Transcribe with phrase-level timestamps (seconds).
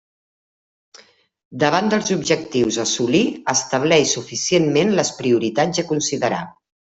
[1.63, 3.21] Davant dels objectius a assolir,
[3.55, 6.41] estableix suficientment les prioritats a considerar.